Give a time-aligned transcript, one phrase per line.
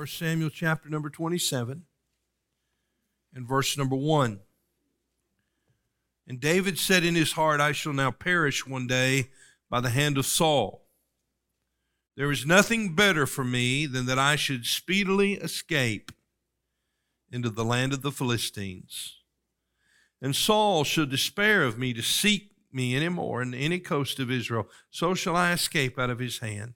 [0.00, 1.82] 1 Samuel chapter number 27
[3.34, 4.40] and verse number 1.
[6.26, 9.28] And David said in his heart, I shall now perish one day
[9.68, 10.86] by the hand of Saul.
[12.16, 16.12] There is nothing better for me than that I should speedily escape
[17.30, 19.18] into the land of the Philistines.
[20.22, 24.30] And Saul should despair of me to seek me any more in any coast of
[24.30, 24.66] Israel.
[24.88, 26.72] So shall I escape out of his hand.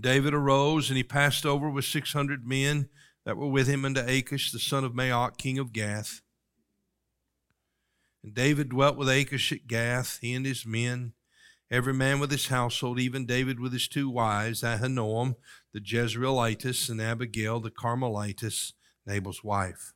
[0.00, 2.88] David arose and he passed over with 600 men
[3.24, 6.20] that were with him unto Achish, the son of Maoch, king of Gath.
[8.22, 11.12] And David dwelt with Achish at Gath, he and his men,
[11.70, 15.36] every man with his household, even David with his two wives, Ahinoam,
[15.72, 18.72] the Jezreelitess, and Abigail, the Carmelitess,
[19.06, 19.92] Nabal's wife.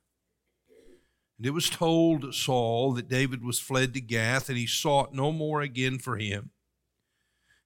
[1.37, 5.31] And it was told Saul that David was fled to Gath, and he sought no
[5.31, 6.51] more again for him.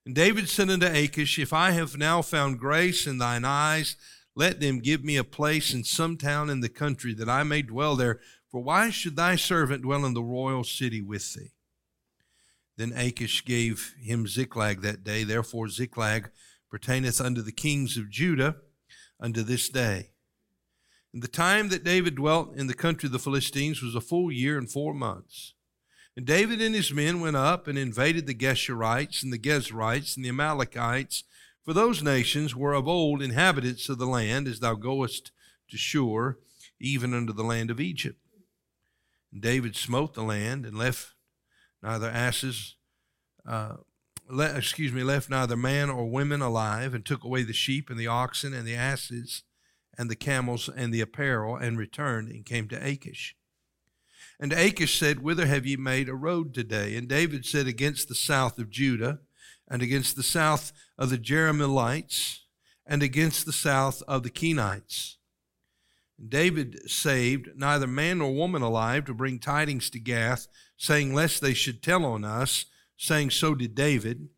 [0.05, 3.95] And David said unto Achish, If I have now found grace in thine eyes,
[4.35, 7.61] let them give me a place in some town in the country that I may
[7.61, 8.19] dwell there.
[8.51, 11.53] For why should thy servant dwell in the royal city with thee?
[12.77, 15.23] Then Achish gave him Ziklag that day.
[15.23, 16.29] Therefore, Ziklag
[16.69, 18.57] pertaineth unto the kings of Judah
[19.19, 20.11] unto this day.
[21.13, 24.31] And the time that David dwelt in the country of the Philistines was a full
[24.31, 25.54] year and four months.
[26.15, 30.23] And David and his men went up and invaded the Geshurites and the Gezrites and
[30.23, 31.23] the Amalekites
[31.65, 35.31] for those nations were of old inhabitants of the land, as thou goest
[35.69, 36.37] to Shur,
[36.79, 38.19] even unto the land of Egypt.
[39.33, 41.15] And David smote the land and left
[41.81, 42.75] neither asses,
[43.47, 43.77] uh,
[44.29, 47.99] le- excuse me, left neither man or women alive, and took away the sheep and
[47.99, 49.41] the oxen and the asses
[49.97, 53.35] and the camels and the apparel, and returned and came to Achish.
[54.39, 56.95] And Achish said, Whither have ye made a road today?
[56.95, 59.19] And David said, Against the south of Judah
[59.67, 62.39] and against the south of the Jerahmeelites,
[62.85, 65.15] and against the south of the Kenites.
[66.29, 70.47] David saved neither man nor woman alive to bring tidings to Gath,
[70.77, 74.29] saying, Lest they should tell on us, saying, So did David,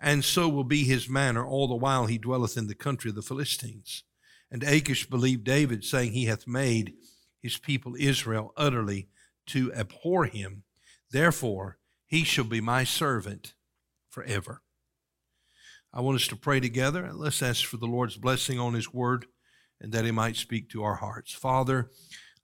[0.00, 3.14] and so will be his manner all the while he dwelleth in the country of
[3.14, 4.02] the Philistines.
[4.50, 6.94] And Achish believed David, saying, He hath made
[7.40, 9.08] his people Israel utterly
[9.46, 10.64] to abhor him.
[11.10, 13.54] Therefore, he shall be my servant
[14.10, 14.62] forever.
[15.94, 18.92] I want us to pray together and let's ask for the Lord's blessing on His
[18.92, 19.26] word
[19.80, 21.32] and that He might speak to our hearts.
[21.32, 21.90] Father,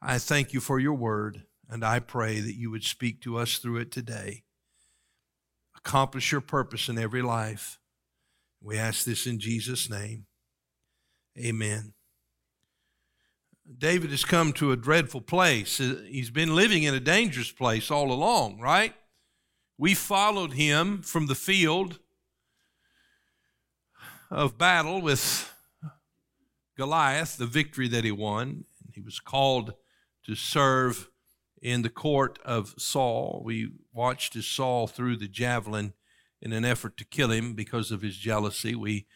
[0.02, 3.58] I thank you for your word and I pray that you would speak to us
[3.58, 4.44] through it today.
[5.76, 7.78] Accomplish your purpose in every life.
[8.60, 10.26] We ask this in Jesus' name.
[11.38, 11.94] Amen.
[13.76, 15.80] David has come to a dreadful place.
[15.80, 18.94] Uh, he's been living in a dangerous place all along, right?
[19.76, 21.98] We followed him from the field
[24.30, 25.52] of battle with
[26.76, 28.64] Goliath, the victory that he won.
[28.92, 29.74] He was called
[30.24, 31.10] to serve
[31.60, 33.42] in the court of Saul.
[33.44, 35.92] We watched as Saul threw the javelin
[36.40, 38.74] in an effort to kill him because of his jealousy.
[38.74, 39.06] We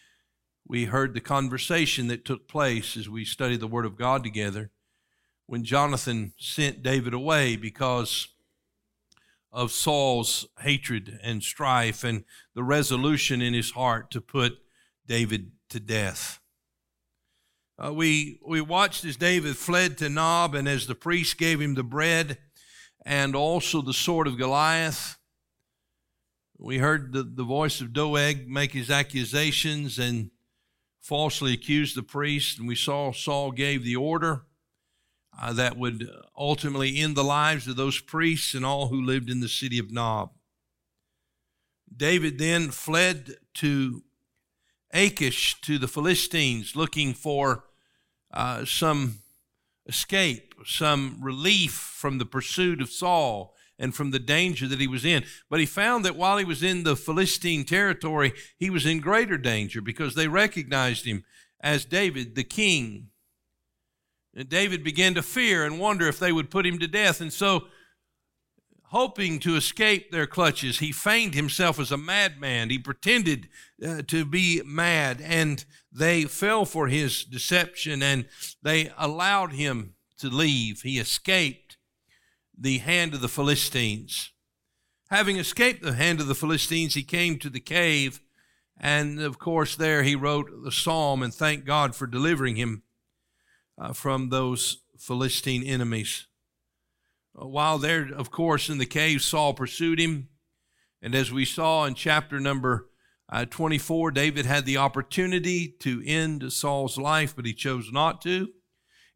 [0.66, 4.70] we heard the conversation that took place as we studied the Word of God together
[5.46, 8.28] when Jonathan sent David away because
[9.52, 12.24] of Saul's hatred and strife and
[12.54, 14.58] the resolution in his heart to put
[15.06, 16.40] David to death.
[17.82, 21.74] Uh, we, we watched as David fled to Nob, and as the priest gave him
[21.74, 22.38] the bread
[23.04, 25.18] and also the sword of Goliath.
[26.56, 30.30] We heard the, the voice of Doeg make his accusations and
[31.02, 34.42] falsely accused the priest, and we saw Saul gave the order
[35.40, 36.08] uh, that would
[36.38, 39.90] ultimately end the lives of those priests and all who lived in the city of
[39.90, 40.30] Nob.
[41.94, 44.02] David then fled to
[44.92, 47.64] Achish to the Philistines looking for
[48.32, 49.18] uh, some
[49.86, 55.04] escape, some relief from the pursuit of Saul and from the danger that he was
[55.04, 55.24] in.
[55.50, 59.36] But he found that while he was in the Philistine territory, he was in greater
[59.36, 61.24] danger because they recognized him
[61.60, 63.08] as David, the king.
[64.34, 67.20] And David began to fear and wonder if they would put him to death.
[67.20, 67.66] And so
[68.84, 72.70] hoping to escape their clutches, he feigned himself as a madman.
[72.70, 73.48] He pretended
[73.84, 78.26] uh, to be mad, and they fell for his deception and
[78.62, 80.82] they allowed him to leave.
[80.82, 81.61] He escaped
[82.62, 84.30] the hand of the Philistines.
[85.10, 88.20] Having escaped the hand of the Philistines, he came to the cave,
[88.78, 92.84] and of course, there he wrote the psalm and thanked God for delivering him
[93.76, 96.28] uh, from those Philistine enemies.
[97.36, 100.28] Uh, while there, of course, in the cave, Saul pursued him.
[101.02, 102.90] And as we saw in chapter number
[103.28, 108.50] uh, 24, David had the opportunity to end Saul's life, but he chose not to.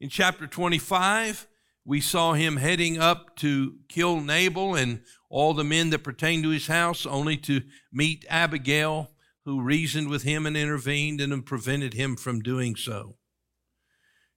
[0.01, 1.47] In chapter 25,
[1.87, 6.51] we saw him heading up to kill Nabal and all the men that pertained to
[6.51, 7.63] his house, only to
[7.93, 9.13] meet Abigail,
[9.45, 13.15] who reasoned with him and intervened and prevented him from doing so.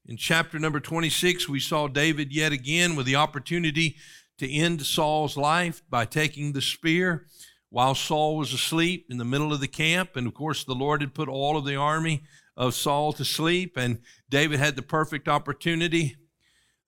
[0.06, 3.96] In chapter number 26, we saw David yet again with the opportunity
[4.38, 7.26] to end Saul's life by taking the spear
[7.70, 10.16] while Saul was asleep in the middle of the camp.
[10.16, 12.22] And of course, the Lord had put all of the army
[12.56, 16.16] of Saul to sleep, and David had the perfect opportunity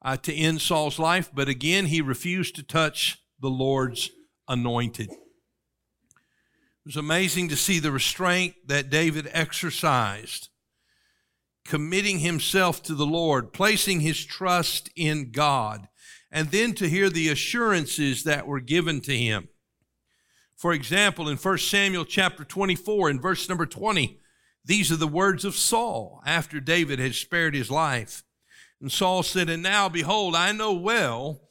[0.01, 1.29] uh, to end Saul's life.
[1.33, 4.09] But again, he refused to touch the Lord's
[4.47, 5.09] anointed.
[5.09, 5.17] It
[6.85, 10.49] was amazing to see the restraint that David exercised
[11.63, 15.87] committing himself to the Lord, placing his trust in God,
[16.31, 19.49] and then to hear the assurances that were given to him.
[20.55, 24.19] For example, in 1 Samuel chapter 24, in verse number 20,
[24.63, 28.23] these are the words of Saul after David had spared his life.
[28.81, 31.41] And Saul said, And now, behold, I know well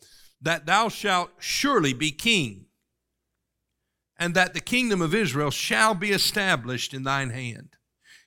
[0.43, 2.67] that thou shalt surely be king,
[4.19, 7.77] and that the kingdom of Israel shall be established in thine hand.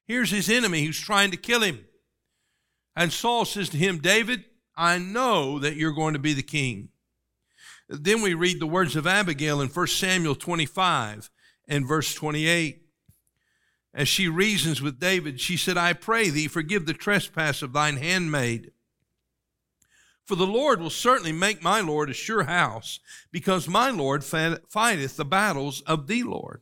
[0.05, 1.85] Here's his enemy who's trying to kill him.
[2.95, 4.45] And Saul says to him, David,
[4.75, 6.89] I know that you're going to be the king.
[7.89, 11.29] Then we read the words of Abigail in 1 Samuel 25
[11.67, 12.81] and verse 28.
[13.93, 17.97] As she reasons with David, she said, I pray thee, forgive the trespass of thine
[17.97, 18.71] handmaid.
[20.25, 22.99] For the Lord will certainly make my Lord a sure house,
[23.31, 26.61] because my Lord fighteth the battles of thee, Lord.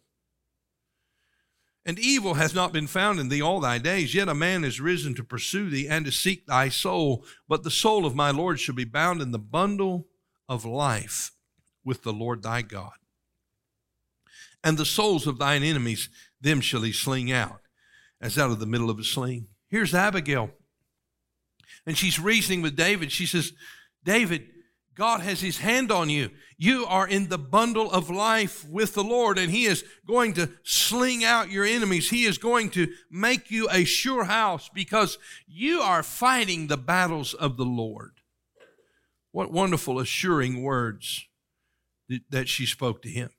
[1.86, 4.80] And evil has not been found in thee all thy days, yet a man is
[4.80, 7.26] risen to pursue thee and to seek thy soul.
[7.48, 10.08] But the soul of my Lord shall be bound in the bundle
[10.48, 11.32] of life
[11.84, 12.94] with the Lord thy God.
[14.64, 16.10] And the souls of thine enemies,
[16.40, 17.62] them shall he sling out,
[18.20, 19.48] as out of the middle of a sling.
[19.68, 20.52] Here's Abigail.
[21.86, 23.12] And she's reasoning with David.
[23.12, 23.54] She says,
[24.04, 24.48] David,
[24.96, 26.30] God has his hand on you.
[26.58, 30.52] You are in the bundle of life with the Lord, and he is going to
[30.64, 32.10] sling out your enemies.
[32.10, 35.18] He is going to make you a sure house because
[35.48, 38.12] you are fighting the battles of the Lord.
[39.32, 41.26] What wonderful, assuring words
[42.30, 43.32] that she spoke to him.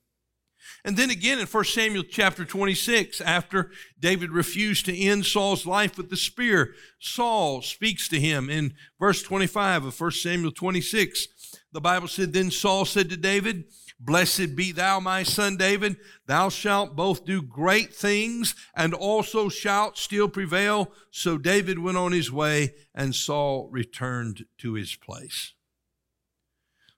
[0.84, 5.96] And then again in 1 Samuel chapter 26, after David refused to end Saul's life
[5.96, 11.28] with the spear, Saul speaks to him in verse 25 of 1 Samuel 26.
[11.72, 13.64] The Bible said, Then Saul said to David,
[14.04, 15.96] Blessed be thou, my son David.
[16.26, 20.92] Thou shalt both do great things and also shalt still prevail.
[21.12, 25.52] So David went on his way and Saul returned to his place.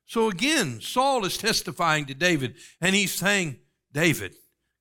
[0.06, 3.58] So again, Saul is testifying to David and he's saying,
[3.92, 4.34] David,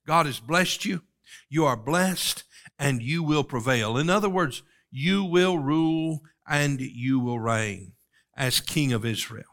[0.06, 1.02] God has blessed you.
[1.48, 2.44] You are blessed
[2.78, 3.96] and you will prevail.
[3.96, 7.92] In other words, you will rule and you will reign
[8.36, 9.44] as king of Israel.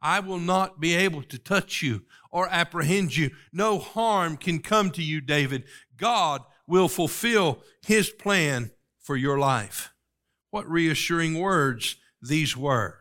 [0.00, 3.30] I will not be able to touch you or apprehend you.
[3.52, 5.64] No harm can come to you, David.
[5.96, 8.70] God will fulfill his plan
[9.00, 9.92] for your life.
[10.50, 12.98] What reassuring words these were.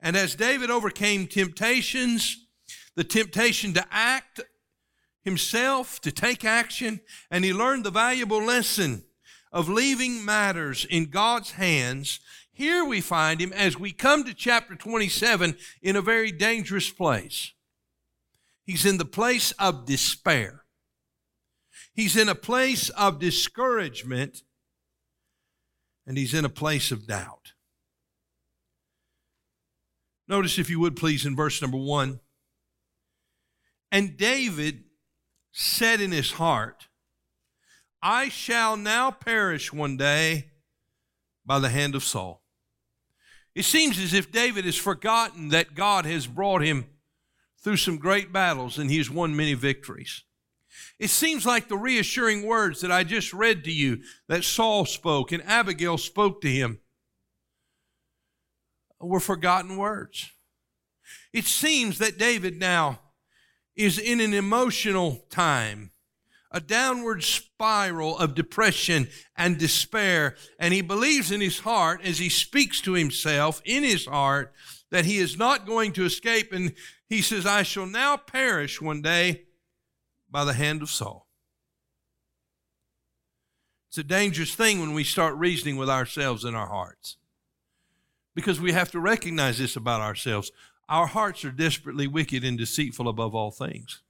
[0.00, 2.46] And as David overcame temptations,
[2.94, 4.40] the temptation to act
[5.22, 7.00] himself, to take action,
[7.30, 9.04] and he learned the valuable lesson
[9.52, 12.20] of leaving matters in God's hands
[12.54, 17.52] here we find him as we come to chapter 27 in a very dangerous place.
[18.64, 20.62] He's in the place of despair.
[21.92, 24.42] He's in a place of discouragement
[26.06, 27.53] and he's in a place of doubt.
[30.26, 32.20] Notice, if you would please, in verse number one.
[33.92, 34.84] And David
[35.52, 36.88] said in his heart,
[38.02, 40.50] I shall now perish one day
[41.46, 42.42] by the hand of Saul.
[43.54, 46.86] It seems as if David has forgotten that God has brought him
[47.62, 50.24] through some great battles and he's won many victories.
[50.98, 55.32] It seems like the reassuring words that I just read to you that Saul spoke
[55.32, 56.80] and Abigail spoke to him
[59.08, 60.30] were forgotten words.
[61.32, 63.00] It seems that David now
[63.76, 65.90] is in an emotional time,
[66.50, 70.36] a downward spiral of depression and despair.
[70.58, 74.52] And he believes in his heart as he speaks to himself in his heart
[74.90, 76.52] that he is not going to escape.
[76.52, 76.74] And
[77.08, 79.42] he says, I shall now perish one day
[80.30, 81.26] by the hand of Saul.
[83.88, 87.16] It's a dangerous thing when we start reasoning with ourselves in our hearts
[88.34, 90.50] because we have to recognize this about ourselves.
[90.88, 94.02] Our hearts are desperately wicked and deceitful above all things.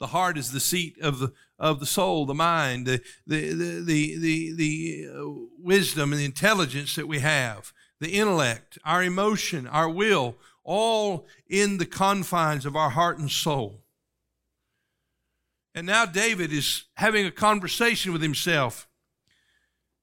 [0.00, 3.80] The heart is the seat of the of the soul, the mind, the the the
[4.18, 9.88] the, the, uh, wisdom and the intelligence that we have the intellect, our emotion, our
[9.88, 13.82] will, all in the confines of our heart and soul.
[15.74, 18.87] And now David is having a conversation with himself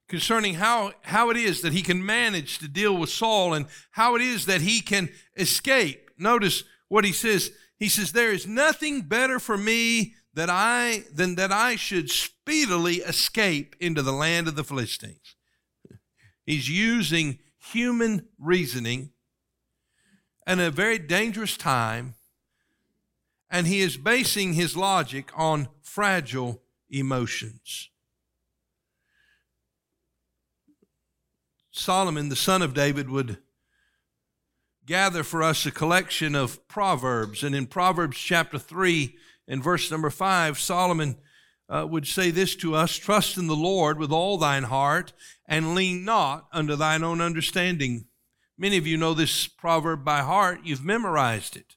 [0.07, 4.15] concerning how, how it is that he can manage to deal with Saul and how
[4.15, 6.12] it is that he can escape.
[6.17, 7.51] Notice what he says.
[7.77, 12.95] He says, There is nothing better for me that I than that I should speedily
[12.95, 15.35] escape into the land of the Philistines.
[16.45, 19.12] He's using human reasoning
[20.45, 22.15] and a very dangerous time,
[23.50, 27.89] and he is basing his logic on fragile emotions.
[31.77, 33.38] Solomon, the son of David, would
[34.86, 37.44] gather for us a collection of proverbs.
[37.44, 39.15] And in Proverbs chapter 3
[39.48, 41.17] and verse number 5, Solomon
[41.67, 45.12] uh, would say this to us Trust in the Lord with all thine heart,
[45.48, 48.05] and lean not unto thine own understanding.
[48.58, 51.75] Many of you know this proverb by heart, you've memorized it.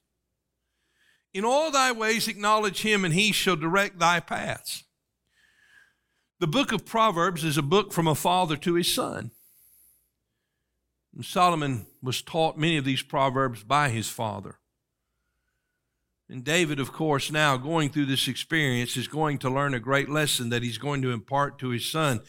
[1.33, 4.85] In all thy ways acknowledge him, and he shall direct thy paths.
[6.39, 9.31] The book of Proverbs is a book from a father to his son.
[11.19, 14.57] And Solomon was taught many of these proverbs by his father.
[16.29, 20.07] And David, of course, now going through this experience, is going to learn a great
[20.07, 22.21] lesson that he's going to impart to his son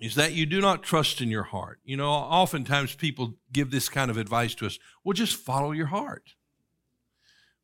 [0.00, 1.80] is that you do not trust in your heart.
[1.84, 5.88] You know, oftentimes people give this kind of advice to us well, just follow your
[5.88, 6.30] heart.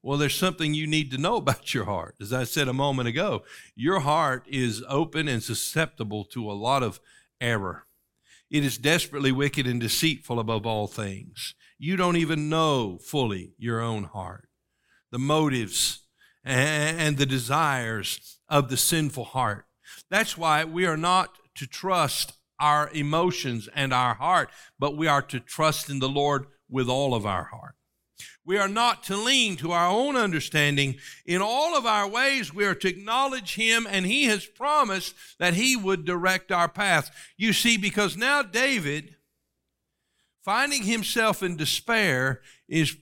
[0.02, 2.16] Well, there's something you need to know about your heart.
[2.20, 3.44] As I said a moment ago,
[3.74, 7.00] your heart is open and susceptible to a lot of
[7.40, 7.86] error.
[8.50, 11.54] It is desperately wicked and deceitful above all things.
[11.78, 14.48] You don't even know fully your own heart
[15.10, 16.02] the motives
[16.44, 19.66] and the desires of the sinful heart.
[20.08, 25.22] That's why we are not to trust our emotions and our heart, but we are
[25.22, 27.74] to trust in the Lord with all of our heart.
[28.50, 30.96] We are not to lean to our own understanding.
[31.24, 35.54] In all of our ways, we are to acknowledge Him, and He has promised that
[35.54, 37.12] He would direct our path.
[37.36, 39.14] You see, because now David,
[40.44, 42.96] finding himself in despair, is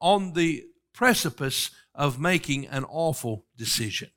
[0.00, 4.10] on the precipice of making an awful decision.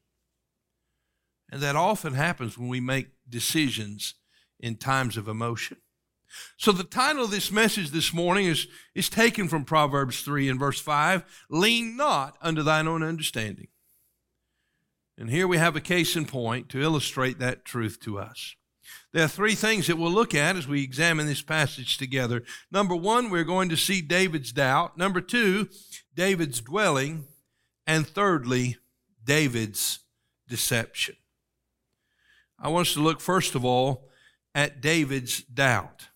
[1.51, 4.15] And that often happens when we make decisions
[4.59, 5.77] in times of emotion.
[6.57, 10.59] So the title of this message this morning is, is taken from Proverbs 3 and
[10.59, 13.67] verse 5 Lean not unto thine own understanding.
[15.17, 18.55] And here we have a case in point to illustrate that truth to us.
[19.13, 22.43] There are three things that we'll look at as we examine this passage together.
[22.69, 24.97] Number one, we're going to see David's doubt.
[24.97, 25.69] Number two,
[26.13, 27.25] David's dwelling.
[27.87, 28.77] And thirdly,
[29.23, 29.99] David's
[30.49, 31.15] deception.
[32.59, 34.09] I want us to look, first of all,
[34.53, 36.07] at David's doubt.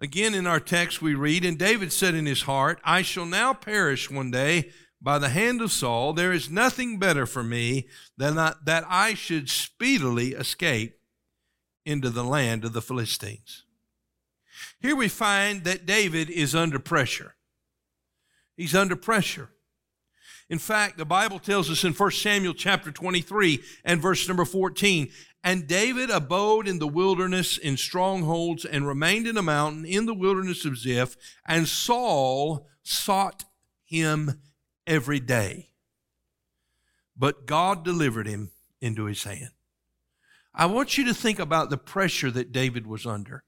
[0.00, 3.52] Again, in our text, we read, And David said in his heart, I shall now
[3.52, 6.12] perish one day by the hand of Saul.
[6.12, 10.98] There is nothing better for me than that I should speedily escape
[11.84, 13.64] into the land of the Philistines.
[14.80, 17.36] Here we find that David is under pressure.
[18.56, 19.50] He's under pressure.
[20.48, 25.10] In fact, the Bible tells us in 1 Samuel chapter 23 and verse number 14,
[25.42, 30.14] and David abode in the wilderness in strongholds and remained in a mountain in the
[30.14, 31.16] wilderness of Ziph,
[31.46, 33.44] and Saul sought
[33.84, 34.40] him
[34.86, 35.70] every day.
[37.16, 39.50] But God delivered him into his hand.
[40.54, 43.44] I want you to think about the pressure that David was under.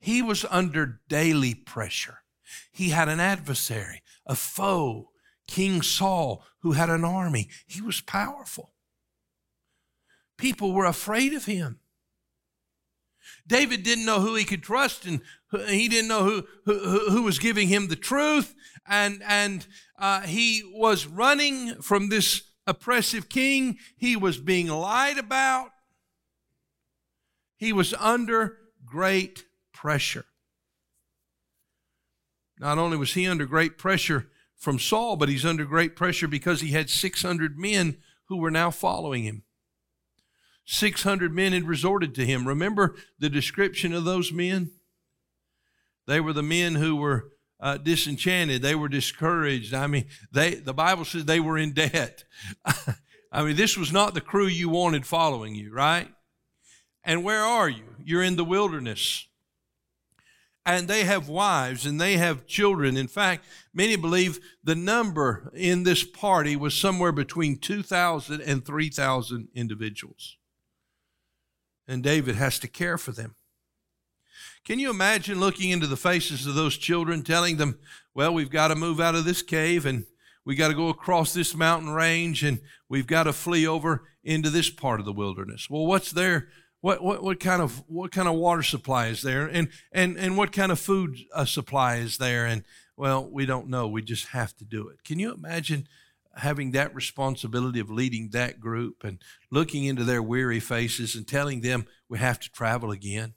[0.00, 2.18] He was under daily pressure.
[2.70, 5.10] He had an adversary, a foe,
[5.46, 7.48] King Saul, who had an army.
[7.66, 8.72] He was powerful.
[10.42, 11.78] People were afraid of him.
[13.46, 15.20] David didn't know who he could trust, and
[15.68, 18.52] he didn't know who, who, who was giving him the truth,
[18.84, 19.64] and, and
[20.00, 23.78] uh, he was running from this oppressive king.
[23.96, 25.70] He was being lied about.
[27.56, 30.24] He was under great pressure.
[32.58, 36.62] Not only was he under great pressure from Saul, but he's under great pressure because
[36.62, 39.44] he had 600 men who were now following him.
[40.64, 42.46] 600 men had resorted to him.
[42.46, 44.70] Remember the description of those men?
[46.06, 48.60] They were the men who were uh, disenchanted.
[48.62, 49.72] They were discouraged.
[49.72, 52.24] I mean, they the Bible says they were in debt.
[53.32, 56.08] I mean, this was not the crew you wanted following you, right?
[57.04, 57.84] And where are you?
[58.04, 59.26] You're in the wilderness.
[60.64, 62.96] And they have wives and they have children.
[62.96, 69.48] In fact, many believe the number in this party was somewhere between 2,000 and 3,000
[69.54, 70.36] individuals.
[71.86, 73.34] And David has to care for them.
[74.64, 77.78] Can you imagine looking into the faces of those children, telling them,
[78.14, 80.04] well, we've got to move out of this cave and
[80.44, 84.50] we've got to go across this mountain range and we've got to flee over into
[84.50, 85.68] this part of the wilderness.
[85.68, 86.48] Well, what's there?
[86.80, 90.36] What, what, what kind of what kind of water supply is there and and and
[90.36, 92.64] what kind of food uh, supply is there and
[92.96, 95.86] well we don't know we just have to do it can you imagine
[96.36, 99.20] having that responsibility of leading that group and
[99.50, 103.34] looking into their weary faces and telling them we have to travel again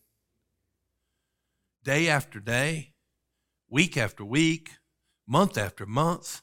[1.83, 2.93] day after day
[3.69, 4.71] week after week
[5.27, 6.41] month after month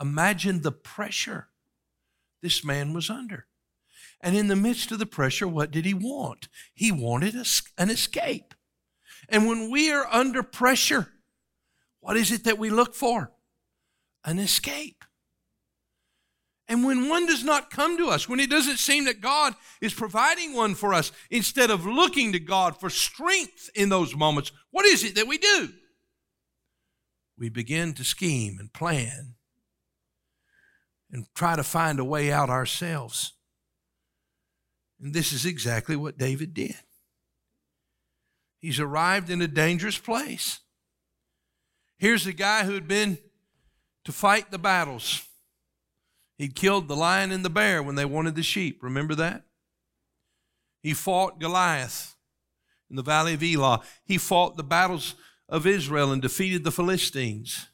[0.00, 1.48] Imagine the pressure
[2.42, 3.46] this man was under.
[4.20, 6.48] And in the midst of the pressure, what did he want?
[6.74, 7.34] He wanted
[7.78, 8.54] an escape.
[9.28, 11.08] And when we are under pressure,
[12.00, 13.32] what is it that we look for?
[14.24, 15.03] An escape.
[16.74, 19.94] And when one does not come to us, when it doesn't seem that God is
[19.94, 24.84] providing one for us, instead of looking to God for strength in those moments, what
[24.84, 25.68] is it that we do?
[27.38, 29.36] We begin to scheme and plan
[31.12, 33.34] and try to find a way out ourselves.
[35.00, 36.74] And this is exactly what David did.
[38.58, 40.58] He's arrived in a dangerous place.
[41.98, 43.18] Here's a guy who had been
[44.06, 45.24] to fight the battles.
[46.44, 48.82] He'd killed the lion and the bear when they wanted the sheep.
[48.82, 49.44] Remember that?
[50.82, 52.16] He fought Goliath
[52.90, 53.80] in the valley of Elah.
[54.04, 55.14] He fought the battles
[55.48, 57.68] of Israel and defeated the Philistines.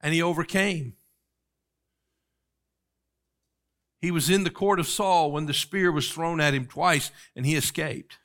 [0.00, 0.94] And he overcame.
[4.00, 7.10] He was in the court of Saul when the spear was thrown at him twice
[7.36, 8.16] and he escaped.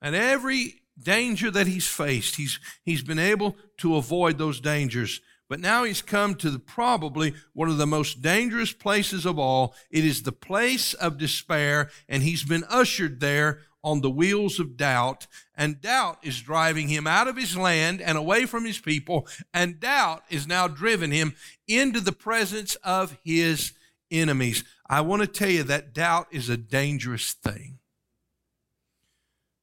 [0.00, 5.20] And every danger that he's faced, he's, he's been able to avoid those dangers.
[5.52, 9.74] But now he's come to the, probably one of the most dangerous places of all.
[9.90, 14.78] It is the place of despair, and he's been ushered there on the wheels of
[14.78, 19.28] doubt, and doubt is driving him out of his land and away from his people,
[19.52, 21.34] and doubt is now driven him
[21.68, 23.72] into the presence of his
[24.10, 24.64] enemies.
[24.88, 27.78] I want to tell you that doubt is a dangerous thing.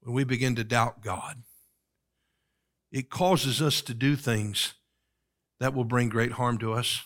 [0.01, 1.41] When we begin to doubt God,
[2.91, 4.75] it causes us to do things
[5.59, 7.03] that will bring great harm to us.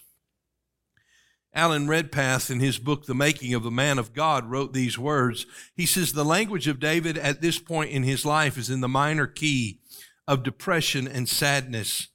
[1.55, 5.45] Alan Redpath, in his book, The Making of a Man of God, wrote these words.
[5.75, 8.87] He says, The language of David at this point in his life is in the
[8.87, 9.79] minor key
[10.27, 12.07] of depression and sadness.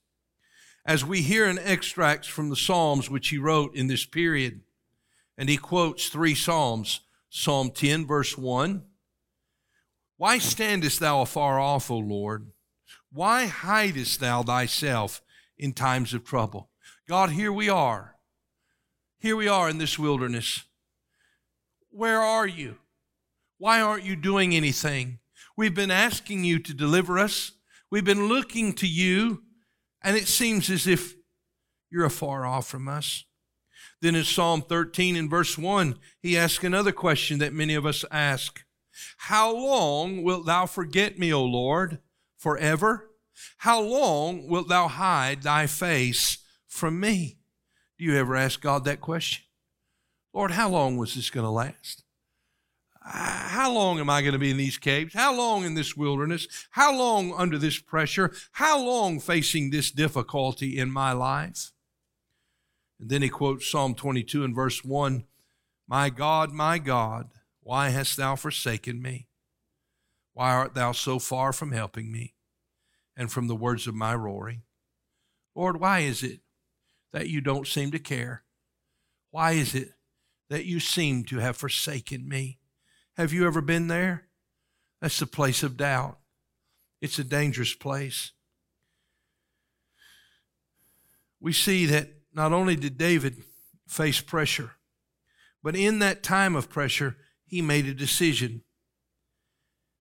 [0.85, 4.63] As we hear in extracts from the Psalms which he wrote in this period,
[5.37, 8.83] and he quotes three Psalms Psalm 10, verse 1
[10.17, 12.51] Why standest thou afar off, O Lord?
[13.13, 15.23] Why hidest thou thyself
[15.59, 16.71] in times of trouble?
[17.09, 18.19] God, here we are
[19.21, 20.65] here we are in this wilderness.
[21.91, 22.77] Where are you?
[23.59, 25.19] Why aren't you doing anything?
[25.57, 27.53] We've been asking you to deliver us.
[27.91, 29.43] We've been looking to you,
[30.03, 31.17] and it seems as if
[31.91, 33.25] you're afar off from us.
[34.01, 38.05] Then in Psalm 13 and verse 1, he asks another question that many of us
[38.13, 38.65] ask
[39.17, 41.99] How long wilt thou forget me, O Lord,
[42.37, 43.08] forever?
[43.59, 47.39] How long wilt thou hide thy face from me?
[47.99, 49.45] Do you ever ask God that question?
[50.33, 52.05] Lord, how long was this going to last?
[53.11, 55.15] How long am I going to be in these caves?
[55.15, 56.47] How long in this wilderness?
[56.71, 58.33] How long under this pressure?
[58.53, 61.73] How long facing this difficulty in my life?
[63.01, 65.25] And then he quotes Psalm 22 and verse 1
[65.87, 67.31] My God, my God,
[67.63, 69.29] why hast thou forsaken me?
[70.35, 72.35] Why art thou so far from helping me
[73.19, 74.63] and from the words of my roaring?
[75.55, 76.41] Lord, why is it
[77.13, 78.45] that you don't seem to care?
[79.33, 79.91] Why is it
[80.49, 82.61] that you seem to have forsaken me?
[83.17, 84.29] Have you ever been there?
[85.03, 86.19] That's the place of doubt.
[87.01, 88.33] It's a dangerous place.
[91.41, 93.43] We see that not only did David
[93.89, 94.73] face pressure,
[95.63, 98.63] but in that time of pressure, he made a decision.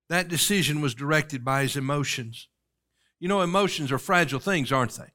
[0.08, 2.48] That decision was directed by his emotions.
[3.20, 5.12] You know, emotions are fragile things, aren't they?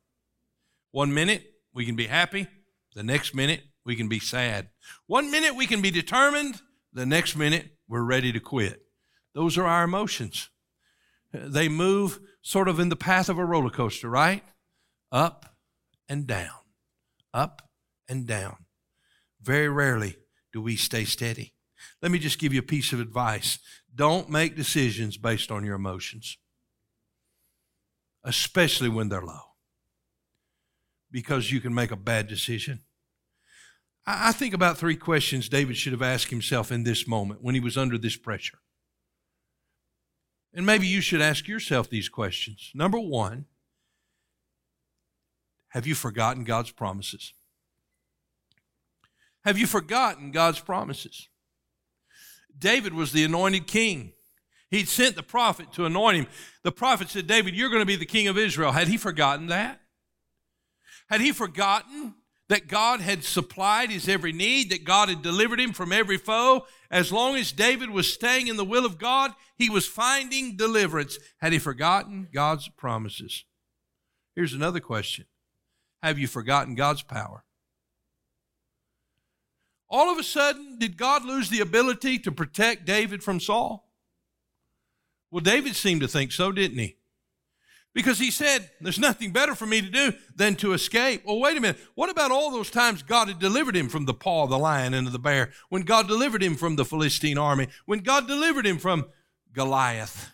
[0.91, 2.47] One minute we can be happy,
[2.95, 4.69] the next minute we can be sad.
[5.07, 6.61] One minute we can be determined,
[6.93, 8.83] the next minute we're ready to quit.
[9.35, 10.51] Those are our emotions.
[11.33, 14.43] They move sort of in the path of a roller coaster, right?
[15.11, 15.57] Up
[16.09, 16.51] and down,
[17.33, 17.71] up
[18.09, 18.57] and down.
[19.41, 20.17] Very rarely
[20.53, 21.55] do we stay steady.
[22.03, 23.59] Let me just give you a piece of advice.
[23.95, 26.37] Don't make decisions based on your emotions,
[28.25, 29.55] especially when they're low,
[31.11, 32.81] because you can make a bad decision.
[34.05, 37.61] I think about three questions David should have asked himself in this moment when he
[37.61, 38.59] was under this pressure.
[40.53, 42.71] And maybe you should ask yourself these questions.
[42.75, 43.47] Number one,
[45.69, 47.33] have you forgotten God's promises?
[49.45, 51.29] Have you forgotten God's promises?
[52.57, 54.13] David was the anointed king.
[54.73, 56.27] He'd sent the prophet to anoint him.
[56.63, 58.73] The prophet said, David, you're going to be the king of Israel.
[58.73, 59.83] Had he forgotten that?
[61.11, 62.15] Had he forgotten
[62.49, 66.67] that God had supplied his every need, that God had delivered him from every foe?
[66.91, 71.19] As long as David was staying in the will of God, he was finding deliverance.
[71.43, 73.45] Had he forgotten God's promises?
[74.35, 75.27] Here's another question
[76.03, 77.45] Have you forgotten God's power?
[79.91, 83.92] All of a sudden, did God lose the ability to protect David from Saul?
[85.33, 86.99] Well, David seemed to think so, didn't he?
[87.95, 91.23] Because he said, There's nothing better for me to do than to escape.
[91.25, 91.81] Well, wait a minute.
[91.95, 94.93] What about all those times God had delivered him from the paw of the lion
[94.93, 95.51] and of the bear?
[95.71, 97.69] When God delivered him from the Philistine army?
[97.87, 99.07] When God delivered him from
[99.55, 100.33] Goliath?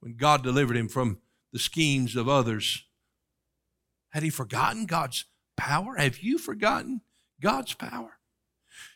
[0.00, 1.18] When God delivered him from
[1.52, 2.84] the schemes of others?
[4.10, 5.24] Had he forgotten God's
[5.56, 5.96] power?
[5.96, 7.00] Have you forgotten
[7.40, 8.19] God's power?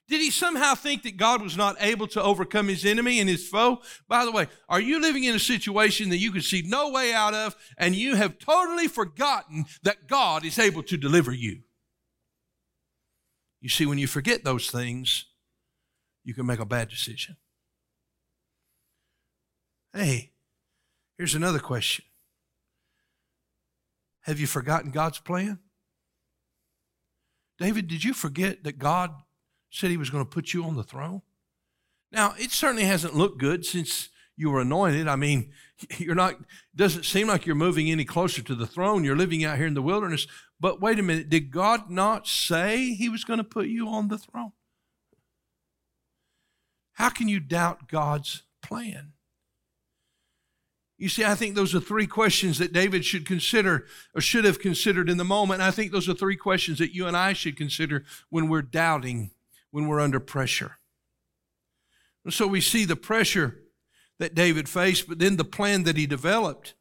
[0.07, 3.49] Did he somehow think that God was not able to overcome his enemy and his
[3.49, 3.81] foe?
[4.07, 7.15] By the way, are you living in a situation that you can see no way
[7.15, 11.61] out of and you have totally forgotten that God is able to deliver you?
[13.63, 15.25] You see, when you forget those things,
[16.23, 17.37] you can make a bad decision.
[19.95, 20.33] Hey,
[21.17, 22.05] here's another question
[24.23, 25.61] Have you forgotten God's plan?
[27.59, 29.13] David, did you forget that God
[29.75, 31.23] said he was going to put you on the throne.
[32.13, 35.09] Now, it certainly hasn't looked good since you were anointed.
[35.09, 35.53] I mean,
[35.99, 36.37] you're not,
[36.75, 39.05] doesn't seem like you're moving any closer to the throne.
[39.05, 40.27] You're living out here in the wilderness.
[40.61, 44.09] But wait a minute, did God not say he was going to put you on
[44.09, 44.53] the throne?
[46.95, 49.13] How can you doubt God's plan?
[50.97, 54.61] You see, I think those are three questions that David should consider or should have
[54.61, 55.61] considered in the moment.
[55.61, 59.33] I think those are three questions that you and I should consider when we're doubting
[59.75, 60.79] when we're under pressure.
[62.25, 63.59] And so we see the pressure
[64.21, 66.75] that David faced, but then the plan that he developed.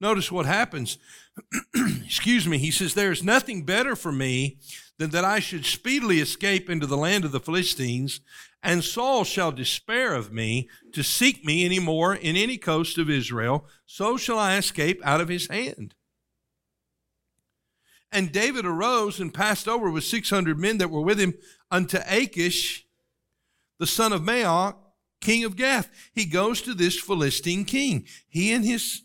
[0.00, 0.96] Notice what happens.
[1.74, 2.58] Excuse me.
[2.58, 4.58] He says, There is nothing better for me
[4.96, 8.20] than that I should speedily escape into the land of the Philistines,
[8.62, 13.10] and Saul shall despair of me to seek me any more in any coast of
[13.10, 13.66] Israel.
[13.86, 15.96] So shall I escape out of his hand.
[18.12, 21.34] And David arose and passed over with 600 men that were with him
[21.70, 22.86] unto Achish,
[23.78, 24.76] the son of Maoch,
[25.20, 25.90] king of Gath.
[26.12, 28.06] He goes to this Philistine king.
[28.28, 29.02] He and his,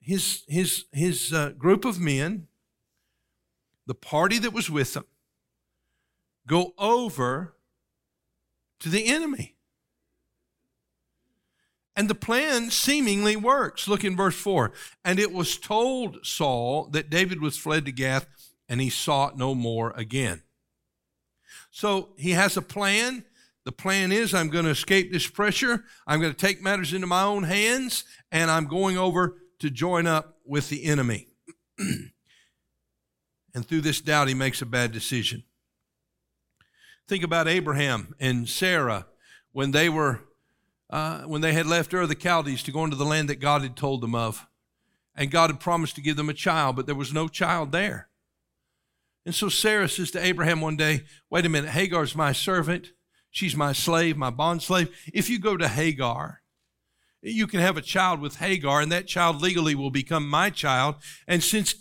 [0.00, 2.46] his, his, his uh, group of men,
[3.86, 5.06] the party that was with them,
[6.46, 7.56] go over
[8.80, 9.55] to the enemy.
[11.96, 13.88] And the plan seemingly works.
[13.88, 14.70] Look in verse 4.
[15.04, 18.26] And it was told Saul that David was fled to Gath,
[18.68, 20.42] and he sought no more again.
[21.70, 23.24] So he has a plan.
[23.64, 25.84] The plan is I'm going to escape this pressure.
[26.06, 30.06] I'm going to take matters into my own hands, and I'm going over to join
[30.06, 31.28] up with the enemy.
[31.78, 35.44] and through this doubt, he makes a bad decision.
[37.08, 39.06] Think about Abraham and Sarah
[39.52, 40.20] when they were
[40.90, 43.40] uh, when they had left Ur of the Chaldees to go into the land that
[43.40, 44.46] God had told them of,
[45.14, 48.08] and God had promised to give them a child, but there was no child there.
[49.24, 52.92] And so Sarah says to Abraham one day, Wait a minute, Hagar's my servant.
[53.30, 54.96] She's my slave, my bond slave.
[55.12, 56.42] If you go to Hagar,
[57.20, 60.94] you can have a child with Hagar, and that child legally will become my child.
[61.26, 61.74] And since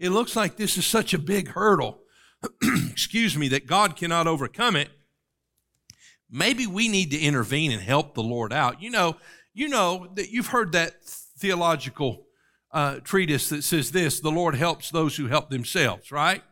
[0.00, 2.00] it looks like this is such a big hurdle,
[2.90, 4.90] excuse me, that God cannot overcome it,
[6.34, 8.82] maybe we need to intervene and help the Lord out.
[8.82, 9.16] You know,
[9.54, 12.26] you know that you've heard that theological
[12.72, 16.42] uh, treatise that says this: the Lord helps those who help themselves, right?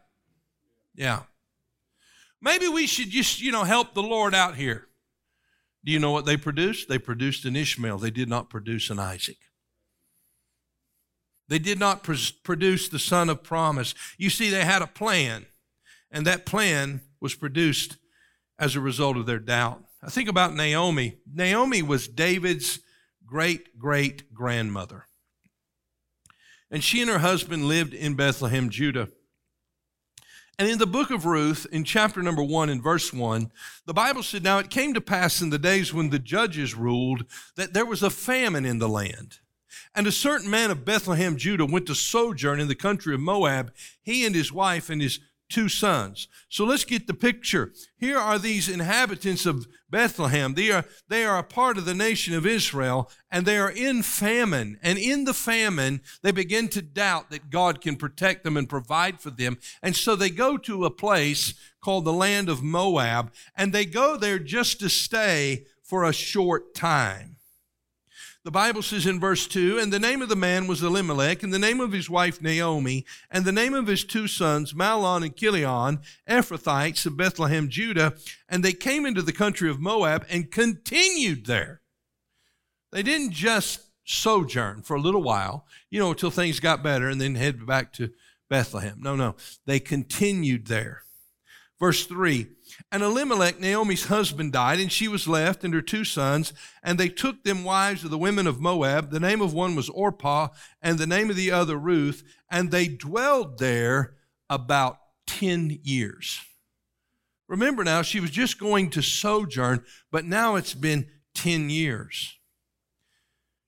[0.95, 1.25] Yeah.
[2.40, 4.88] Maybe we should just, you know, help the Lord out here.
[5.85, 6.88] Do you know what they produced?
[6.88, 7.99] They produced an Ishmael.
[7.99, 9.38] They did not produce an Isaac.
[11.49, 12.14] They did not pr-
[12.45, 13.95] produce the son of promise.
[14.16, 15.47] You see, they had a plan,
[16.11, 17.97] and that plan was produced
[18.62, 19.83] as a result of their doubt.
[20.05, 21.16] I think about Naomi.
[21.35, 22.79] Naomi was David's
[23.27, 25.07] great great grandmother.
[26.70, 29.09] And she and her husband lived in Bethlehem, Judah.
[30.61, 33.51] And in the book of Ruth, in chapter number one, in verse one,
[33.85, 37.25] the Bible said, Now it came to pass in the days when the judges ruled
[37.57, 39.38] that there was a famine in the land.
[39.92, 43.75] And a certain man of Bethlehem, Judah, went to sojourn in the country of Moab,
[44.03, 45.18] he and his wife and his
[45.53, 46.29] two sons.
[46.49, 47.73] So let's get the picture.
[47.99, 50.55] Here are these inhabitants of Bethlehem.
[50.55, 54.03] They are, they are a part of the nation of Israel, and they are in
[54.03, 54.79] famine.
[54.83, 59.21] And in the famine, they begin to doubt that God can protect them and provide
[59.21, 59.59] for them.
[59.83, 64.17] And so they go to a place called the land of Moab, and they go
[64.17, 67.32] there just to stay for a short time.
[68.44, 71.55] The Bible says in verse 2 And the name of the man was Elimelech, and
[71.55, 75.37] the name of his wife Naomi, and the name of his two sons, Mahlon and
[75.37, 78.14] Chilion, Ephrathites of Bethlehem, Judah.
[78.48, 81.83] And they came into the country of Moab and continued there.
[82.90, 87.20] They didn't just sojourn for a little while, you know, until things got better and
[87.20, 88.11] then head back to
[88.50, 88.96] Bethlehem.
[88.98, 89.37] No, no.
[89.66, 91.05] They continued there.
[91.83, 92.47] Verse 3
[92.92, 96.53] And Elimelech, Naomi's husband, died, and she was left and her two sons.
[96.81, 99.11] And they took them wives of the women of Moab.
[99.11, 102.23] The name of one was Orpah, and the name of the other Ruth.
[102.49, 104.14] And they dwelled there
[104.49, 106.40] about 10 years.
[107.49, 112.38] Remember now, she was just going to sojourn, but now it's been 10 years.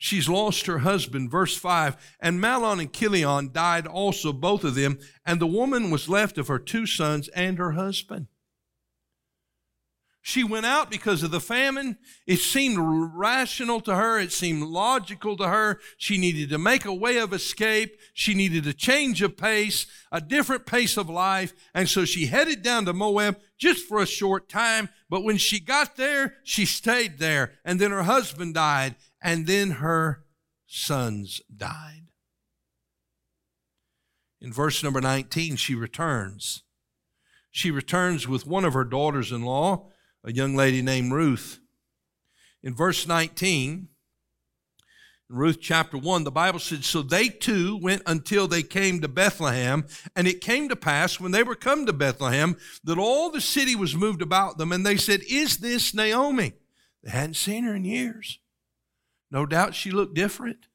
[0.05, 1.31] She's lost her husband.
[1.31, 6.11] Verse 5 And Mahlon and Chilion died also, both of them, and the woman was
[6.11, 8.27] left of her two sons and her husband.
[10.21, 11.97] She went out because of the famine.
[12.27, 14.19] It seemed rational to her.
[14.19, 15.81] It seemed logical to her.
[15.97, 17.99] She needed to make a way of escape.
[18.13, 21.55] She needed a change of pace, a different pace of life.
[21.75, 24.91] And so she headed down to Moab just for a short time.
[25.09, 27.53] But when she got there, she stayed there.
[27.65, 28.97] And then her husband died.
[29.25, 30.23] And then her
[30.67, 32.09] sons died.
[34.41, 36.63] In verse number 19, she returns.
[37.51, 39.89] She returns with one of her daughters in law
[40.23, 41.61] a young lady named Ruth.
[42.63, 43.89] In verse 19,
[45.31, 49.09] in Ruth chapter 1, the Bible said, So they two went until they came to
[49.09, 49.87] Bethlehem.
[50.15, 53.75] And it came to pass, when they were come to Bethlehem, that all the city
[53.75, 54.73] was moved about them.
[54.73, 56.53] And they said, Is this Naomi?
[57.03, 58.39] They hadn't seen her in years.
[59.35, 60.69] No doubt she looked different,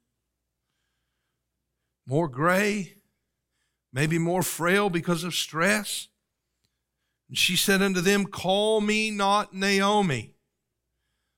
[2.05, 2.97] more gray,
[3.93, 6.09] maybe more frail because of stress.
[7.29, 10.35] And she said unto them, Call me not Naomi,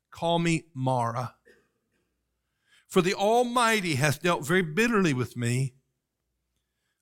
[0.09, 1.35] call me Mara.
[2.87, 5.75] For the Almighty hath dealt very bitterly with me.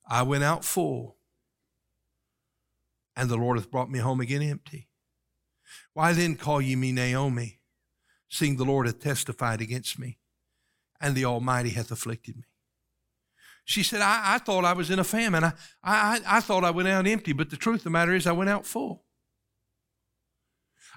[0.06, 1.16] I went out full,
[3.16, 4.90] and the Lord hath brought me home again empty.
[5.94, 7.59] Why then call ye me Naomi,
[8.30, 10.16] seeing the Lord hath testified against me,
[11.00, 12.44] and the Almighty hath afflicted me?
[13.64, 15.44] She said, I, I thought I was in a famine.
[15.44, 15.52] I,
[15.84, 18.32] I, I thought I went out empty, but the truth of the matter is, I
[18.32, 19.04] went out full.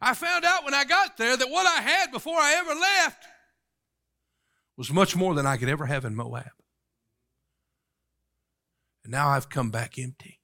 [0.01, 3.25] I found out when I got there that what I had before I ever left
[4.75, 6.49] was much more than I could ever have in Moab.
[9.03, 10.39] And now I've come back empty.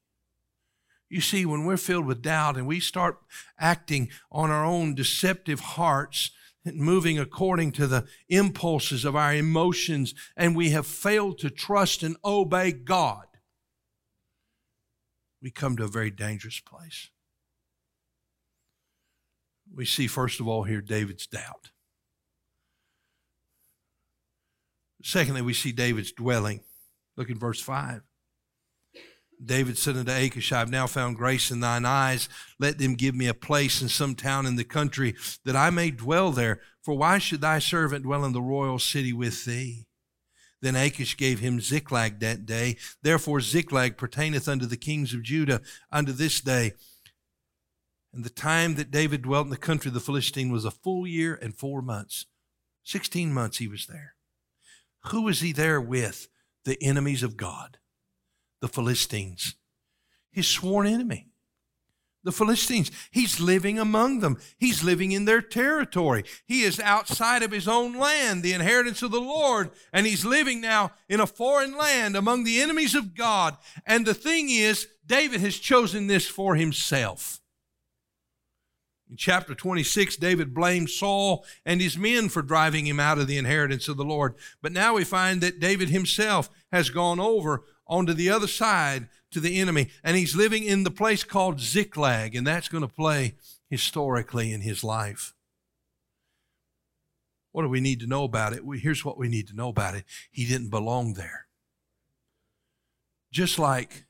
[1.10, 3.18] You see, when we're filled with doubt and we start
[3.60, 6.32] acting on our own deceptive hearts,
[6.76, 12.18] moving according to the impulses of our emotions, and we have failed to trust and
[12.24, 13.26] obey God,
[15.42, 17.10] we come to a very dangerous place.
[19.74, 21.72] We see, first of all, here David's doubt.
[25.02, 26.62] Secondly, we see David's dwelling.
[27.16, 28.02] Look at verse 5.
[29.44, 32.28] David said unto Achish, I have now found grace in thine eyes.
[32.60, 35.92] Let them give me a place in some town in the country that I may
[35.92, 36.60] dwell there.
[36.82, 39.86] For why should thy servant dwell in the royal city with thee?
[40.62, 42.76] Then Achish gave him Ziklag that day.
[43.02, 46.74] Therefore Ziklag pertaineth unto the kings of Judah unto this day.
[48.14, 51.08] And the time that David dwelt in the country of the Philistine was a full
[51.08, 52.26] year and four months.
[52.84, 54.16] Sixteen months he was there.
[55.06, 56.28] Who was he there with?
[56.66, 57.78] The enemies of God
[58.62, 59.56] the Philistines,
[60.32, 61.28] his sworn enemy.
[62.22, 62.92] The Philistines.
[63.12, 64.38] He's living among them.
[64.58, 66.26] He's living in their territory.
[66.46, 70.60] He is outside of his own land, the inheritance of the Lord, and he's living
[70.60, 73.56] now in a foreign land among the enemies of God.
[73.86, 77.40] And the thing is, David has chosen this for himself.
[79.10, 83.40] In chapter 26, David blamed Saul and his men for driving him out of the
[83.40, 84.36] inheritance of the Lord.
[84.62, 89.40] But now we find that David himself has gone over onto the other side to
[89.40, 93.34] the enemy, and he's living in the place called Ziklag, and that's going to play
[93.70, 95.34] historically in his life.
[97.52, 98.62] What do we need to know about it?
[98.80, 100.06] Here's what we need to know about it.
[100.32, 101.48] He didn't belong there.
[103.32, 104.06] Just like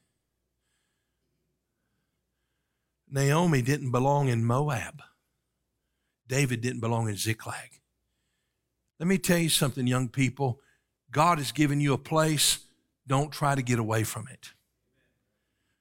[3.09, 5.01] Naomi didn't belong in Moab.
[6.27, 7.81] David didn't belong in Ziklag.
[8.99, 10.59] Let me tell you something, young people.
[11.11, 12.59] God has given you a place.
[13.09, 14.51] Don't try to get away from it.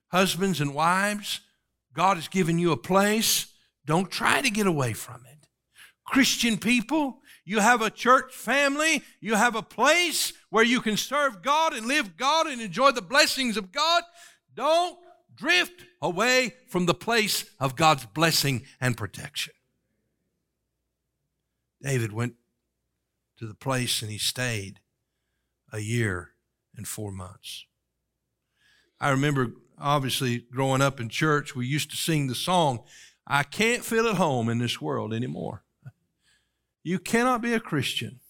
[0.08, 1.42] Husbands and wives,
[1.92, 3.52] God has given you a place.
[3.84, 5.46] Don't try to get away from it.
[6.06, 9.02] Christian people, you have a church family.
[9.20, 13.02] You have a place where you can serve God and live God and enjoy the
[13.02, 14.04] blessings of God.
[14.54, 14.98] Don't
[15.36, 19.52] drift away from the place of God's blessing and protection.
[21.82, 22.36] David went
[23.36, 24.80] to the place and he stayed
[25.70, 26.32] a year
[26.78, 27.66] and four months.
[28.98, 32.80] I remember, obviously, growing up in church, we used to sing the song,
[33.26, 35.64] I can't feel at home in this world anymore.
[36.82, 38.20] You cannot be a Christian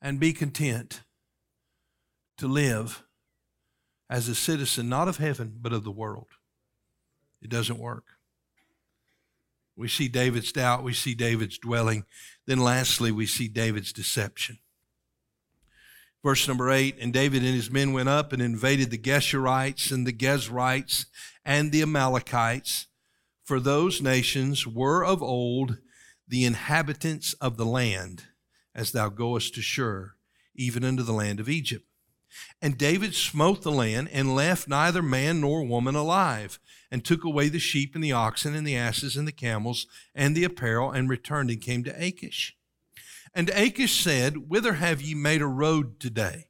[0.00, 1.02] and be content
[2.38, 3.02] to live
[4.08, 6.28] as a citizen, not of heaven, but of the world.
[7.42, 8.04] It doesn't work.
[9.74, 12.04] We see David's doubt, we see David's dwelling.
[12.46, 14.58] Then, lastly, we see David's deception.
[16.26, 20.04] Verse number eight And David and his men went up and invaded the Geshurites and
[20.04, 21.06] the Gezrites
[21.44, 22.88] and the Amalekites,
[23.44, 25.78] for those nations were of old
[26.26, 28.24] the inhabitants of the land,
[28.74, 30.16] as thou goest to Shur,
[30.56, 31.86] even unto the land of Egypt.
[32.60, 36.58] And David smote the land and left neither man nor woman alive,
[36.90, 40.34] and took away the sheep and the oxen and the asses and the camels and
[40.34, 42.55] the apparel, and returned and came to Achish.
[43.36, 46.46] And Achish said, Whither have ye made a road today?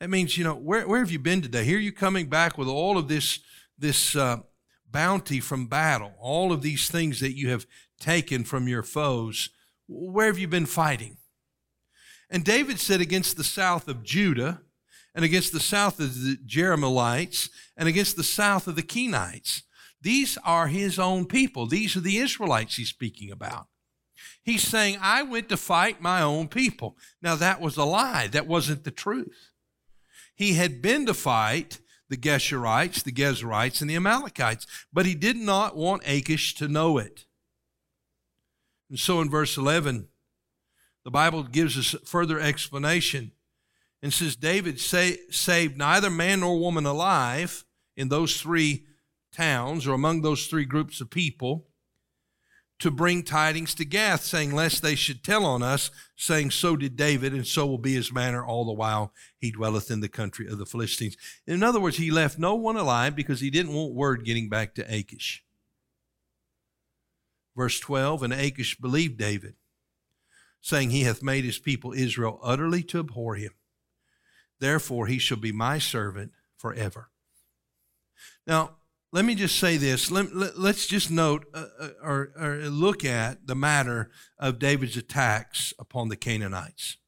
[0.00, 1.64] That means, you know, where, where have you been today?
[1.64, 3.40] Here you coming back with all of this,
[3.78, 4.38] this uh,
[4.90, 7.66] bounty from battle, all of these things that you have
[8.00, 9.50] taken from your foes.
[9.86, 11.18] Where have you been fighting?
[12.30, 14.62] And David said, Against the south of Judah,
[15.14, 19.60] and against the south of the Jerahmeelites, and against the south of the Kenites.
[20.00, 21.66] These are his own people.
[21.66, 23.66] These are the Israelites he's speaking about.
[24.42, 26.96] He's saying, I went to fight my own people.
[27.22, 28.28] Now, that was a lie.
[28.28, 29.50] That wasn't the truth.
[30.34, 35.36] He had been to fight the Geshurites, the Gezerites, and the Amalekites, but he did
[35.36, 37.26] not want Achish to know it.
[38.88, 40.08] And so in verse 11,
[41.04, 43.32] the Bible gives us further explanation
[44.02, 47.64] and says David saved neither man nor woman alive
[47.96, 48.84] in those three
[49.32, 51.67] towns or among those three groups of people
[52.78, 56.96] to bring tidings to Gath, saying, Lest they should tell on us, saying, So did
[56.96, 60.46] David, and so will be his manner all the while he dwelleth in the country
[60.46, 61.16] of the Philistines.
[61.46, 64.74] In other words, he left no one alive because he didn't want word getting back
[64.76, 65.44] to Achish.
[67.56, 69.54] Verse 12 And Achish believed David,
[70.60, 73.52] saying, He hath made his people Israel utterly to abhor him.
[74.60, 77.10] Therefore, he shall be my servant forever.
[78.46, 78.76] Now,
[79.10, 80.10] let me just say this.
[80.10, 84.96] Let, us let, just note uh, uh, or, or look at the matter of David's
[84.96, 86.98] attacks upon the Canaanites.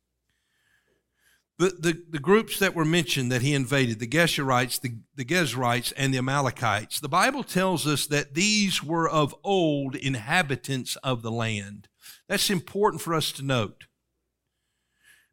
[1.58, 5.92] The, the, the, groups that were mentioned that he invaded, the Geshurites, the, the Gezrites,
[5.94, 11.30] and the Amalekites, the Bible tells us that these were of old inhabitants of the
[11.30, 11.88] land.
[12.30, 13.84] That's important for us to note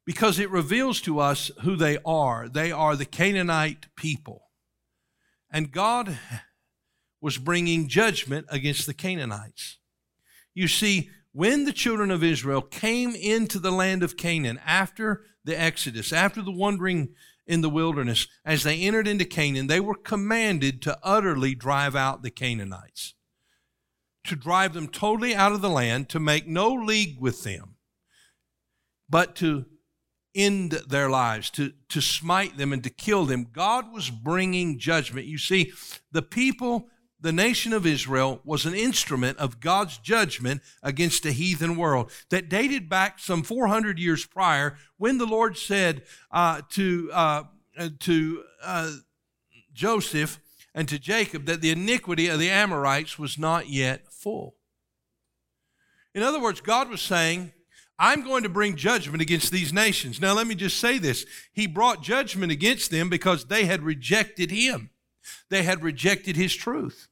[0.06, 2.50] because it reveals to us who they are.
[2.50, 4.50] They are the Canaanite people.
[5.50, 6.18] And God
[7.22, 9.78] was bringing judgment against the Canaanites.
[10.54, 15.60] You see, when the children of Israel came into the land of Canaan after the
[15.60, 17.10] Exodus, after the wandering
[17.46, 22.22] in the wilderness, as they entered into Canaan, they were commanded to utterly drive out
[22.22, 23.14] the Canaanites,
[24.26, 27.76] to drive them totally out of the land, to make no league with them,
[29.10, 29.66] but to
[30.36, 33.48] end their lives, to, to smite them and to kill them.
[33.52, 35.26] God was bringing judgment.
[35.26, 35.72] You see,
[36.12, 36.90] the people,
[37.20, 42.50] the nation of Israel, was an instrument of God's judgment against a heathen world that
[42.50, 47.44] dated back some 400 years prior when the Lord said uh, to, uh,
[48.00, 48.92] to uh,
[49.74, 50.40] Joseph
[50.76, 54.56] and to Jacob that the iniquity of the Amorites was not yet full.
[56.14, 57.52] In other words, God was saying,
[58.00, 60.22] I'm going to bring judgment against these nations.
[60.22, 61.26] Now, let me just say this.
[61.52, 64.92] He brought judgment against them because they had rejected him,
[65.50, 67.08] they had rejected his truth.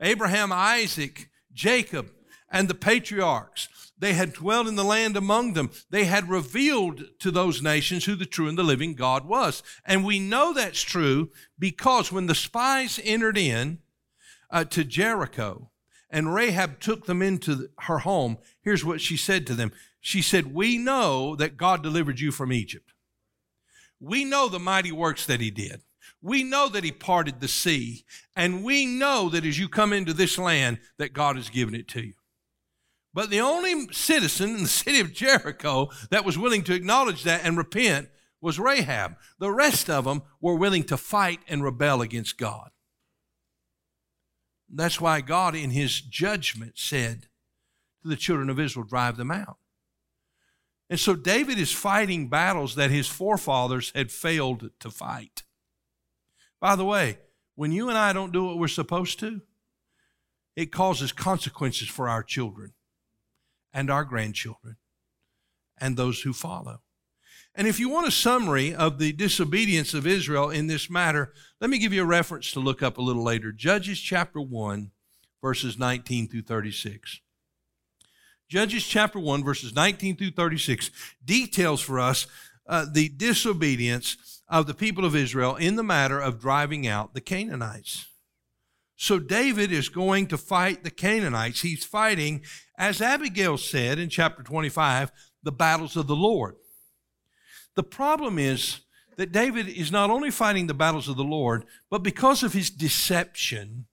[0.00, 2.10] Abraham, Isaac, Jacob
[2.52, 3.68] and the patriarchs.
[3.98, 5.70] They had dwelt in the land among them.
[5.90, 9.62] They had revealed to those nations who the true and the living God was.
[9.84, 13.78] And we know that's true because when the spies entered in
[14.50, 15.70] uh, to Jericho
[16.10, 19.72] and Rahab took them into her home, here's what she said to them.
[20.00, 22.92] She said, We know that God delivered you from Egypt.
[24.00, 25.80] We know the mighty works that he did.
[26.22, 28.04] We know that he parted the sea.
[28.36, 31.88] And we know that as you come into this land, that God has given it
[31.88, 32.14] to you.
[33.12, 37.44] But the only citizen in the city of Jericho that was willing to acknowledge that
[37.44, 38.08] and repent
[38.40, 39.16] was Rahab.
[39.38, 42.70] The rest of them were willing to fight and rebel against God.
[44.74, 47.26] That's why God, in his judgment, said
[48.02, 49.58] to the children of Israel, drive them out.
[50.88, 55.42] And so David is fighting battles that his forefathers had failed to fight.
[56.62, 57.18] By the way,
[57.56, 59.40] when you and I don't do what we're supposed to,
[60.54, 62.72] it causes consequences for our children
[63.74, 64.76] and our grandchildren
[65.76, 66.80] and those who follow.
[67.56, 71.68] And if you want a summary of the disobedience of Israel in this matter, let
[71.68, 73.50] me give you a reference to look up a little later.
[73.50, 74.92] Judges chapter 1,
[75.42, 77.20] verses 19 through 36.
[78.48, 80.92] Judges chapter 1, verses 19 through 36
[81.24, 82.28] details for us
[82.68, 87.22] uh, the disobedience of the people of Israel in the matter of driving out the
[87.22, 88.06] Canaanites.
[88.96, 91.62] So David is going to fight the Canaanites.
[91.62, 92.42] He's fighting,
[92.78, 95.10] as Abigail said in chapter 25,
[95.42, 96.56] the battles of the Lord.
[97.76, 98.80] The problem is
[99.16, 102.68] that David is not only fighting the battles of the Lord, but because of his
[102.68, 103.86] deception,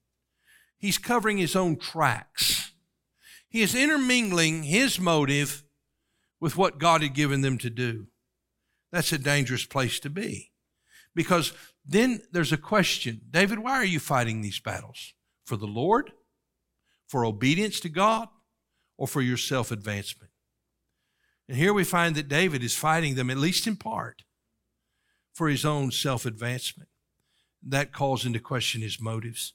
[0.77, 2.73] he's covering his own tracks.
[3.47, 5.63] He is intermingling his motive
[6.41, 8.07] with what God had given them to do.
[8.91, 10.48] That's a dangerous place to be
[11.19, 11.51] because
[11.83, 15.13] then there's a question David, why are you fighting these battles?
[15.43, 16.13] For the Lord?
[17.09, 18.29] For obedience to God?
[18.97, 20.31] Or for your self advancement?
[21.49, 24.23] And here we find that David is fighting them, at least in part,
[25.33, 26.87] for his own self advancement.
[27.61, 29.51] That calls into question his motives.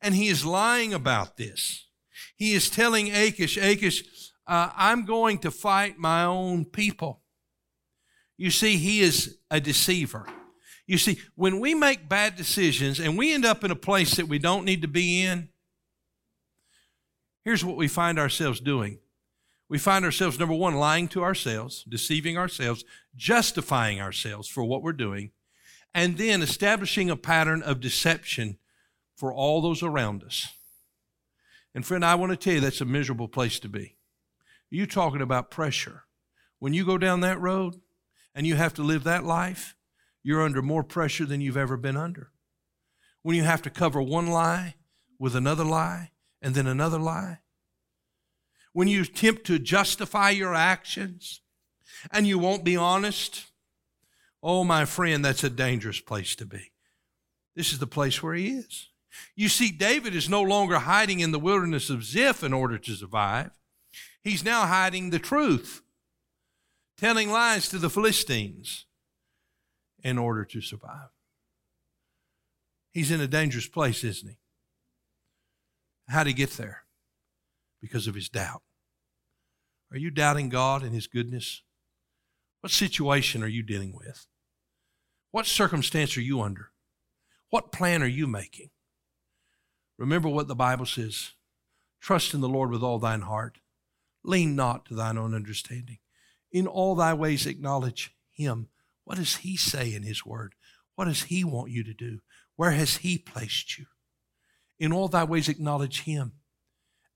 [0.00, 1.88] And he is lying about this.
[2.36, 4.04] He is telling Achish, Achish,
[4.46, 7.22] uh, I'm going to fight my own people.
[8.36, 10.26] You see, he is a deceiver.
[10.90, 14.26] You see, when we make bad decisions and we end up in a place that
[14.26, 15.48] we don't need to be in,
[17.44, 18.98] here's what we find ourselves doing.
[19.68, 22.84] We find ourselves, number one, lying to ourselves, deceiving ourselves,
[23.14, 25.30] justifying ourselves for what we're doing,
[25.94, 28.58] and then establishing a pattern of deception
[29.14, 30.48] for all those around us.
[31.72, 33.96] And friend, I want to tell you that's a miserable place to be.
[34.70, 36.02] You talking about pressure.
[36.58, 37.80] When you go down that road
[38.34, 39.76] and you have to live that life,
[40.22, 42.30] you're under more pressure than you've ever been under.
[43.22, 44.76] When you have to cover one lie
[45.18, 46.10] with another lie
[46.40, 47.40] and then another lie.
[48.72, 51.40] When you attempt to justify your actions
[52.10, 53.46] and you won't be honest,
[54.42, 56.72] oh, my friend, that's a dangerous place to be.
[57.56, 58.88] This is the place where he is.
[59.34, 62.94] You see, David is no longer hiding in the wilderness of Ziph in order to
[62.94, 63.50] survive.
[64.22, 65.82] He's now hiding the truth,
[66.96, 68.86] telling lies to the Philistines
[70.02, 71.10] in order to survive.
[72.92, 74.38] He's in a dangerous place, isn't he?
[76.08, 76.84] How'd he get there?
[77.80, 78.62] Because of his doubt.
[79.92, 81.62] Are you doubting God and his goodness?
[82.60, 84.26] What situation are you dealing with?
[85.30, 86.70] What circumstance are you under?
[87.50, 88.70] What plan are you making?
[89.98, 91.32] Remember what the Bible says
[92.00, 93.58] trust in the Lord with all thine heart,
[94.24, 95.98] lean not to thine own understanding.
[96.50, 98.68] In all thy ways acknowledge him
[99.10, 100.54] what does He say in His Word?
[100.94, 102.20] What does He want you to do?
[102.54, 103.86] Where has He placed you?
[104.78, 106.34] In all thy ways, acknowledge Him,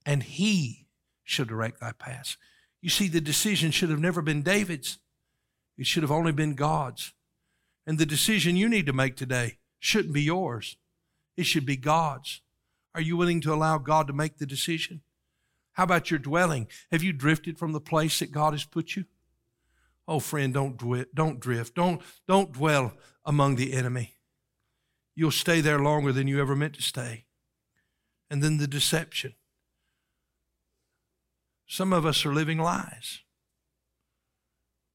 [0.04, 0.88] and He
[1.22, 2.36] shall direct thy paths.
[2.82, 4.98] You see, the decision should have never been David's,
[5.78, 7.12] it should have only been God's.
[7.86, 10.76] And the decision you need to make today shouldn't be yours,
[11.36, 12.40] it should be God's.
[12.92, 15.02] Are you willing to allow God to make the decision?
[15.74, 16.66] How about your dwelling?
[16.90, 19.04] Have you drifted from the place that God has put you?
[20.06, 20.80] Oh, friend, don't,
[21.14, 21.74] don't drift.
[21.74, 22.92] Don't, don't dwell
[23.24, 24.14] among the enemy.
[25.14, 27.24] You'll stay there longer than you ever meant to stay.
[28.30, 29.34] And then the deception.
[31.66, 33.20] Some of us are living lies,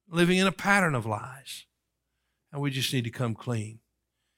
[0.08, 1.66] living in a pattern of lies.
[2.52, 3.80] And we just need to come clean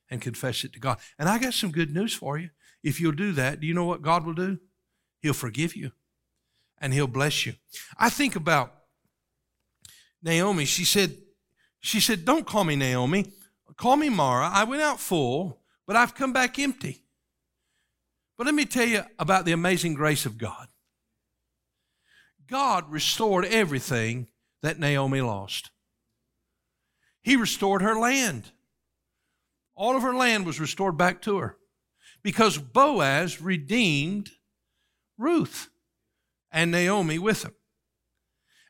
[0.09, 0.99] and confess it to God.
[1.17, 2.49] And I got some good news for you.
[2.83, 4.59] If you'll do that, do you know what God will do?
[5.21, 5.91] He'll forgive you
[6.79, 7.53] and He'll bless you.
[7.97, 8.73] I think about
[10.23, 11.15] Naomi, she said,
[11.79, 13.25] she said, Don't call me Naomi.
[13.75, 14.49] Call me Mara.
[14.53, 17.03] I went out full, but I've come back empty.
[18.37, 20.67] But let me tell you about the amazing grace of God.
[22.47, 24.27] God restored everything
[24.61, 25.71] that Naomi lost.
[27.21, 28.51] He restored her land.
[29.75, 31.57] All of her land was restored back to her
[32.23, 34.29] because Boaz redeemed
[35.17, 35.69] Ruth
[36.51, 37.53] and Naomi with him.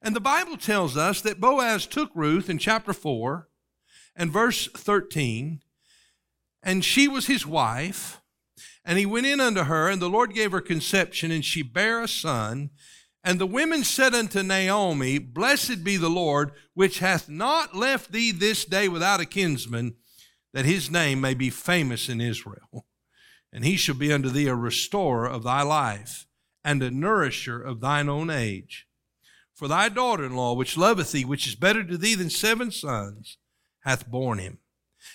[0.01, 3.47] And the Bible tells us that Boaz took Ruth in chapter 4
[4.15, 5.61] and verse 13,
[6.63, 8.21] and she was his wife.
[8.83, 12.01] And he went in unto her, and the Lord gave her conception, and she bare
[12.01, 12.71] a son.
[13.23, 18.31] And the women said unto Naomi, Blessed be the Lord, which hath not left thee
[18.31, 19.95] this day without a kinsman,
[20.53, 22.87] that his name may be famous in Israel.
[23.53, 26.25] And he shall be unto thee a restorer of thy life,
[26.63, 28.87] and a nourisher of thine own age.
[29.61, 32.71] For thy daughter in law, which loveth thee, which is better to thee than seven
[32.71, 33.37] sons,
[33.81, 34.57] hath borne him.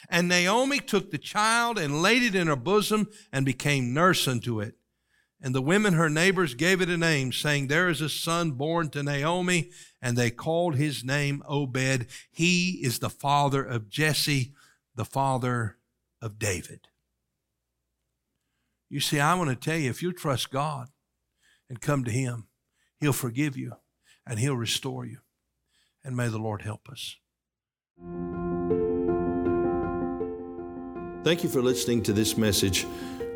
[0.08, 4.60] And Naomi took the child and laid it in her bosom and became nurse unto
[4.60, 4.76] it.
[5.42, 8.88] And the women, her neighbors, gave it a name, saying, There is a son born
[8.90, 9.72] to Naomi.
[10.00, 12.06] And they called his name Obed.
[12.30, 14.52] He is the father of Jesse,
[14.94, 15.76] the father
[16.22, 16.86] of David.
[18.88, 20.86] You see, I want to tell you if you trust God
[21.68, 22.46] and come to him,
[23.00, 23.72] he'll forgive you
[24.26, 25.18] and he'll restore you.
[26.04, 27.16] And may the Lord help us.
[31.24, 32.86] Thank you for listening to this message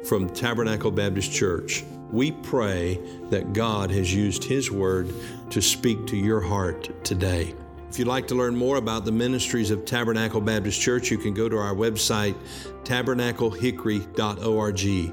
[0.05, 1.83] from Tabernacle Baptist Church.
[2.11, 5.13] We pray that God has used His Word
[5.51, 7.53] to speak to your heart today.
[7.89, 11.35] If you'd like to learn more about the ministries of Tabernacle Baptist Church, you can
[11.35, 12.37] go to our website,
[12.85, 15.13] tabernaclehickory.org.